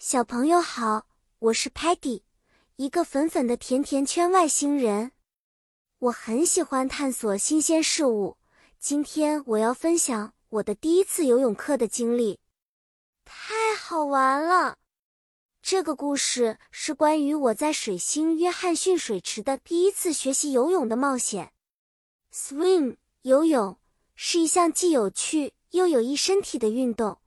[0.00, 1.08] 小朋友好，
[1.40, 2.22] 我是 Patty，
[2.76, 5.10] 一个粉粉的甜甜圈外星人。
[5.98, 8.36] 我很喜欢探索新鲜事物。
[8.78, 12.38] 今天我要分享我的第一次游泳课的经历，
[13.24, 14.76] 太好玩了！
[15.62, 21.52] 这个故事是关于我在水星约翰逊水池的第一次学习游泳的冒险。
[22.32, 23.76] Swim 游泳
[24.14, 27.18] 是一项既有趣又有益身体的运动。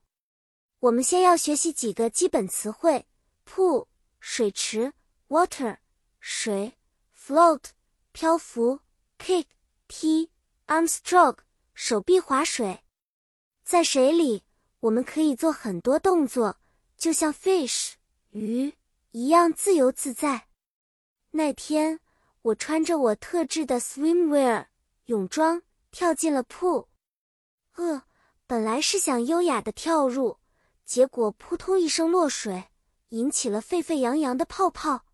[0.81, 3.05] 我们先要学习几个基本词汇
[3.45, 3.85] ：pool
[4.19, 4.93] 水池
[5.27, 5.77] ，water
[6.19, 6.75] 水
[7.15, 7.65] ，float
[8.11, 8.79] 漂浮
[9.19, 9.45] ，kick
[9.87, 10.31] 踢
[10.65, 11.37] ，armstroke
[11.75, 12.79] 手臂划水。
[13.63, 14.43] 在水里，
[14.79, 16.57] 我们可以做很多动作，
[16.97, 17.91] 就像 fish
[18.31, 18.73] 鱼
[19.11, 20.47] 一样自由自在。
[21.29, 21.99] 那天，
[22.41, 24.65] 我穿着我特制的 swimwear
[25.05, 25.61] 泳装
[25.91, 26.87] 跳进了 pool。
[27.73, 28.01] 呃，
[28.47, 30.40] 本来是想优雅的跳入。
[30.85, 32.69] 结果扑通一声落水，
[33.09, 35.05] 引起了沸沸扬扬的泡泡。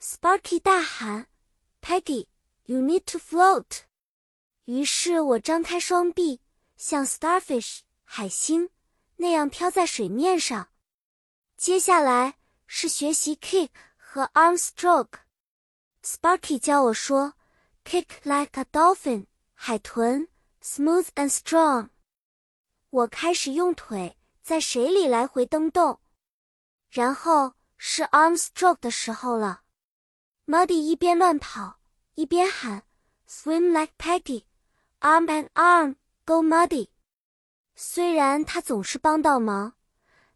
[0.00, 1.28] Sparky 大喊
[1.80, 2.26] ：“Peggy,
[2.64, 3.82] you need to float！”
[4.64, 6.40] 于是我张开双臂，
[6.76, 8.70] 像 starfish 海星
[9.16, 10.68] 那样飘在水面上。
[11.56, 15.20] 接下来是学习 kick 和 arm stroke。
[16.02, 17.34] Sparky 教我说
[17.84, 20.28] ：“Kick like a dolphin，海豚
[20.62, 21.90] ，smooth and strong。”
[22.90, 24.16] 我开始用腿。
[24.42, 26.00] 在水里来回蹬动，
[26.90, 29.62] 然后是 arm stroke 的时候了。
[30.46, 31.78] Muddy 一边乱跑
[32.14, 32.82] 一边喊
[33.28, 34.44] ：“Swim like Peggy,
[35.00, 36.88] arm and arm, go Muddy。”
[37.76, 39.74] 虽然他总是帮到忙，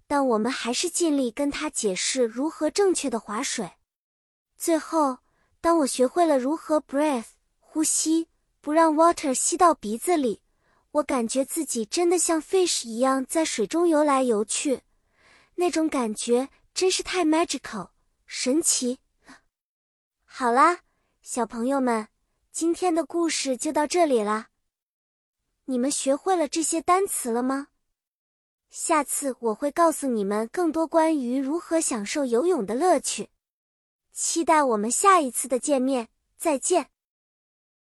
[0.06, 3.72] 但我们还是尽力跟他解释如何正确的划水。
[4.56, 5.18] 最后，
[5.60, 7.26] 当我学会了如何 breathe
[7.58, 8.28] 呼吸，
[8.60, 10.42] 不让 water 吸到鼻子里。
[10.96, 14.80] 我感觉自己真的像 fish 一样在水中游来游去，
[15.56, 17.90] 那种感觉真是太 magical
[18.24, 19.40] 神奇了。
[20.24, 20.80] 好啦，
[21.20, 22.08] 小朋友们，
[22.50, 24.48] 今天的故事就到这里啦。
[25.66, 27.68] 你们学会了这些单词了吗？
[28.70, 33.28] 下次我会告诉你们更多关于如何享受游泳的乐趣。
[34.12, 36.08] 期待我们下一次的见面，
[36.38, 36.88] 再见。